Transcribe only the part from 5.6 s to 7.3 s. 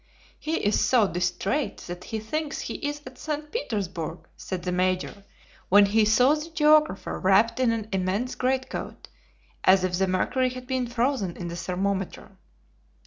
when he saw the geographer